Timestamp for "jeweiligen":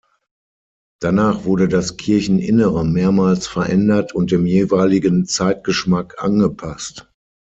4.47-5.27